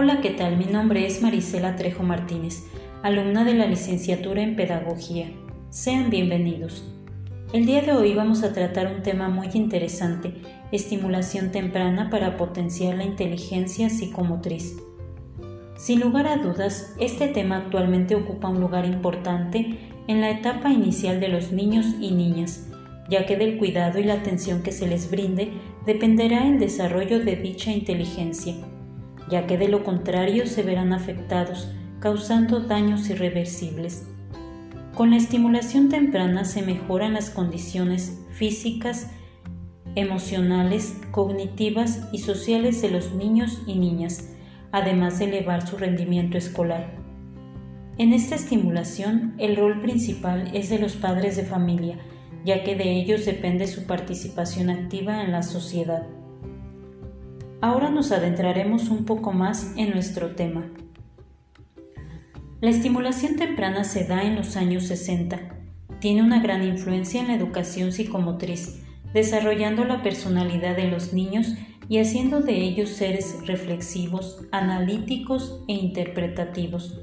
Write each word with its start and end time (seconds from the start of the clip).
Hola, 0.00 0.20
¿qué 0.20 0.30
tal? 0.30 0.56
Mi 0.56 0.66
nombre 0.66 1.04
es 1.06 1.22
Marisela 1.22 1.74
Trejo 1.74 2.04
Martínez, 2.04 2.62
alumna 3.02 3.42
de 3.42 3.54
la 3.54 3.66
licenciatura 3.66 4.42
en 4.42 4.54
Pedagogía. 4.54 5.26
Sean 5.70 6.08
bienvenidos. 6.08 6.84
El 7.52 7.66
día 7.66 7.82
de 7.82 7.90
hoy 7.90 8.14
vamos 8.14 8.44
a 8.44 8.52
tratar 8.52 8.94
un 8.94 9.02
tema 9.02 9.28
muy 9.28 9.48
interesante, 9.54 10.34
estimulación 10.70 11.50
temprana 11.50 12.10
para 12.10 12.36
potenciar 12.36 12.94
la 12.94 13.02
inteligencia 13.02 13.90
psicomotriz. 13.90 14.76
Sin 15.76 15.98
lugar 15.98 16.28
a 16.28 16.36
dudas, 16.36 16.94
este 17.00 17.26
tema 17.26 17.56
actualmente 17.56 18.14
ocupa 18.14 18.46
un 18.46 18.60
lugar 18.60 18.84
importante 18.84 19.80
en 20.06 20.20
la 20.20 20.30
etapa 20.30 20.70
inicial 20.70 21.18
de 21.18 21.26
los 21.26 21.50
niños 21.50 21.86
y 22.00 22.12
niñas, 22.12 22.68
ya 23.10 23.26
que 23.26 23.36
del 23.36 23.58
cuidado 23.58 23.98
y 23.98 24.04
la 24.04 24.14
atención 24.14 24.62
que 24.62 24.70
se 24.70 24.86
les 24.86 25.10
brinde 25.10 25.50
dependerá 25.86 26.46
el 26.46 26.60
desarrollo 26.60 27.18
de 27.18 27.34
dicha 27.34 27.72
inteligencia, 27.72 28.54
ya 29.30 29.46
que 29.46 29.58
de 29.58 29.68
lo 29.68 29.84
contrario 29.84 30.46
se 30.46 30.62
verán 30.62 30.92
afectados, 30.92 31.68
causando 32.00 32.60
daños 32.60 33.08
irreversibles. 33.10 34.06
Con 34.94 35.10
la 35.10 35.16
estimulación 35.16 35.88
temprana 35.88 36.44
se 36.44 36.62
mejoran 36.62 37.14
las 37.14 37.30
condiciones 37.30 38.18
físicas, 38.30 39.10
emocionales, 39.94 40.96
cognitivas 41.10 42.08
y 42.12 42.18
sociales 42.18 42.82
de 42.82 42.90
los 42.90 43.12
niños 43.12 43.62
y 43.66 43.78
niñas, 43.78 44.30
además 44.72 45.18
de 45.18 45.26
elevar 45.26 45.66
su 45.66 45.76
rendimiento 45.76 46.38
escolar. 46.38 46.94
En 47.96 48.12
esta 48.12 48.36
estimulación, 48.36 49.34
el 49.38 49.56
rol 49.56 49.80
principal 49.80 50.50
es 50.54 50.70
de 50.70 50.78
los 50.78 50.94
padres 50.94 51.36
de 51.36 51.44
familia, 51.44 51.98
ya 52.44 52.62
que 52.62 52.76
de 52.76 52.92
ellos 52.92 53.26
depende 53.26 53.66
su 53.66 53.86
participación 53.86 54.70
activa 54.70 55.22
en 55.24 55.32
la 55.32 55.42
sociedad. 55.42 56.06
Ahora 57.60 57.90
nos 57.90 58.12
adentraremos 58.12 58.88
un 58.88 59.04
poco 59.04 59.32
más 59.32 59.74
en 59.76 59.90
nuestro 59.90 60.34
tema. 60.34 60.70
La 62.60 62.70
estimulación 62.70 63.36
temprana 63.36 63.84
se 63.84 64.04
da 64.04 64.22
en 64.22 64.36
los 64.36 64.56
años 64.56 64.84
60. 64.84 65.38
Tiene 66.00 66.22
una 66.22 66.40
gran 66.40 66.62
influencia 66.62 67.20
en 67.20 67.28
la 67.28 67.34
educación 67.34 67.92
psicomotriz, 67.92 68.84
desarrollando 69.12 69.84
la 69.84 70.02
personalidad 70.02 70.76
de 70.76 70.88
los 70.88 71.12
niños 71.12 71.54
y 71.88 71.98
haciendo 71.98 72.40
de 72.40 72.56
ellos 72.56 72.90
seres 72.90 73.36
reflexivos, 73.46 74.44
analíticos 74.52 75.64
e 75.66 75.72
interpretativos. 75.72 77.00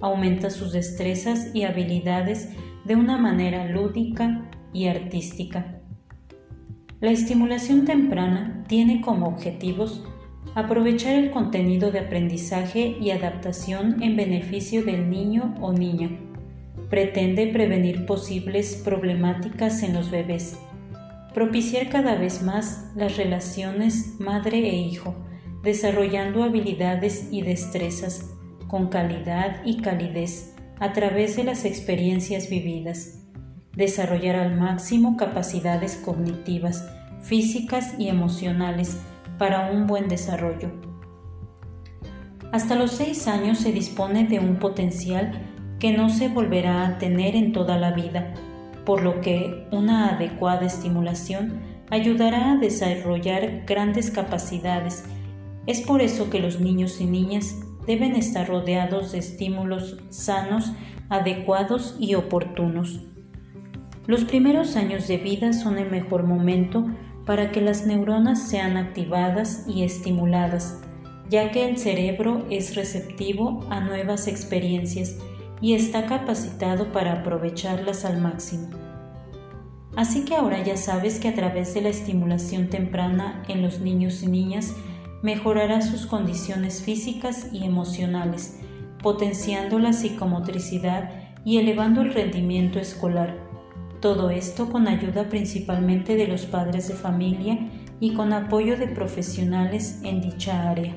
Aumenta 0.00 0.50
sus 0.50 0.72
destrezas 0.72 1.54
y 1.54 1.62
habilidades 1.62 2.48
de 2.84 2.96
una 2.96 3.18
manera 3.18 3.66
lúdica, 3.66 4.48
y 4.72 4.86
artística. 4.88 5.81
La 7.02 7.10
estimulación 7.10 7.84
temprana 7.84 8.62
tiene 8.68 9.00
como 9.00 9.26
objetivos 9.26 10.04
aprovechar 10.54 11.16
el 11.16 11.32
contenido 11.32 11.90
de 11.90 11.98
aprendizaje 11.98 12.96
y 13.00 13.10
adaptación 13.10 14.00
en 14.04 14.16
beneficio 14.16 14.84
del 14.84 15.10
niño 15.10 15.52
o 15.60 15.72
niña. 15.72 16.10
Pretende 16.90 17.48
prevenir 17.48 18.06
posibles 18.06 18.80
problemáticas 18.84 19.82
en 19.82 19.94
los 19.94 20.12
bebés, 20.12 20.56
propiciar 21.34 21.88
cada 21.88 22.14
vez 22.14 22.40
más 22.40 22.92
las 22.94 23.16
relaciones 23.16 24.20
madre 24.20 24.58
e 24.58 24.76
hijo, 24.76 25.16
desarrollando 25.64 26.44
habilidades 26.44 27.30
y 27.32 27.42
destrezas 27.42 28.30
con 28.68 28.90
calidad 28.90 29.56
y 29.64 29.78
calidez 29.78 30.54
a 30.78 30.92
través 30.92 31.34
de 31.34 31.42
las 31.42 31.64
experiencias 31.64 32.48
vividas 32.48 33.21
desarrollar 33.74 34.36
al 34.36 34.56
máximo 34.56 35.16
capacidades 35.16 35.96
cognitivas, 35.96 36.88
físicas 37.22 37.94
y 37.98 38.08
emocionales 38.08 38.98
para 39.38 39.70
un 39.70 39.86
buen 39.86 40.08
desarrollo. 40.08 40.70
Hasta 42.52 42.74
los 42.74 42.92
6 42.92 43.28
años 43.28 43.58
se 43.58 43.72
dispone 43.72 44.26
de 44.26 44.38
un 44.38 44.56
potencial 44.56 45.32
que 45.78 45.92
no 45.92 46.10
se 46.10 46.28
volverá 46.28 46.86
a 46.86 46.98
tener 46.98 47.34
en 47.34 47.52
toda 47.52 47.78
la 47.78 47.92
vida, 47.92 48.34
por 48.84 49.02
lo 49.02 49.20
que 49.20 49.66
una 49.72 50.10
adecuada 50.10 50.66
estimulación 50.66 51.60
ayudará 51.90 52.52
a 52.52 52.56
desarrollar 52.56 53.64
grandes 53.66 54.10
capacidades. 54.10 55.04
Es 55.66 55.80
por 55.80 56.02
eso 56.02 56.30
que 56.30 56.40
los 56.40 56.60
niños 56.60 57.00
y 57.00 57.06
niñas 57.06 57.56
deben 57.86 58.16
estar 58.16 58.48
rodeados 58.48 59.12
de 59.12 59.18
estímulos 59.18 59.98
sanos, 60.10 60.72
adecuados 61.08 61.96
y 61.98 62.14
oportunos. 62.14 63.11
Los 64.06 64.24
primeros 64.24 64.74
años 64.74 65.06
de 65.06 65.16
vida 65.16 65.52
son 65.52 65.78
el 65.78 65.88
mejor 65.88 66.24
momento 66.24 66.86
para 67.24 67.52
que 67.52 67.60
las 67.60 67.86
neuronas 67.86 68.48
sean 68.48 68.76
activadas 68.76 69.64
y 69.68 69.84
estimuladas, 69.84 70.80
ya 71.30 71.52
que 71.52 71.68
el 71.68 71.78
cerebro 71.78 72.44
es 72.50 72.74
receptivo 72.74 73.64
a 73.70 73.78
nuevas 73.78 74.26
experiencias 74.26 75.16
y 75.60 75.74
está 75.74 76.06
capacitado 76.06 76.90
para 76.90 77.12
aprovecharlas 77.12 78.04
al 78.04 78.20
máximo. 78.20 78.70
Así 79.94 80.24
que 80.24 80.34
ahora 80.34 80.60
ya 80.64 80.76
sabes 80.76 81.20
que 81.20 81.28
a 81.28 81.34
través 81.34 81.72
de 81.74 81.82
la 81.82 81.90
estimulación 81.90 82.70
temprana 82.70 83.44
en 83.46 83.62
los 83.62 83.80
niños 83.80 84.24
y 84.24 84.26
niñas 84.26 84.74
mejorará 85.22 85.80
sus 85.80 86.06
condiciones 86.06 86.82
físicas 86.82 87.50
y 87.52 87.64
emocionales, 87.64 88.58
potenciando 89.00 89.78
la 89.78 89.92
psicomotricidad 89.92 91.10
y 91.44 91.58
elevando 91.58 92.02
el 92.02 92.12
rendimiento 92.12 92.80
escolar 92.80 93.51
todo 94.02 94.30
esto 94.30 94.68
con 94.68 94.88
ayuda 94.88 95.30
principalmente 95.30 96.16
de 96.16 96.26
los 96.26 96.44
padres 96.44 96.88
de 96.88 96.94
familia 96.94 97.70
y 98.00 98.12
con 98.12 98.32
apoyo 98.34 98.76
de 98.76 98.88
profesionales 98.88 100.00
en 100.02 100.20
dicha 100.20 100.68
área. 100.68 100.94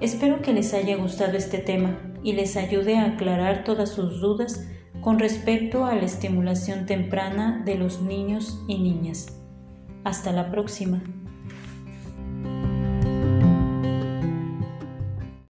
Espero 0.00 0.42
que 0.42 0.52
les 0.52 0.74
haya 0.74 0.96
gustado 0.96 1.36
este 1.36 1.58
tema 1.58 1.98
y 2.22 2.34
les 2.34 2.56
ayude 2.56 2.98
a 2.98 3.06
aclarar 3.06 3.64
todas 3.64 3.88
sus 3.88 4.20
dudas 4.20 4.68
con 5.00 5.18
respecto 5.18 5.86
a 5.86 5.94
la 5.94 6.04
estimulación 6.04 6.84
temprana 6.84 7.62
de 7.64 7.76
los 7.76 8.02
niños 8.02 8.62
y 8.68 8.78
niñas. 8.78 9.38
Hasta 10.04 10.32
la 10.32 10.50
próxima. 10.50 11.02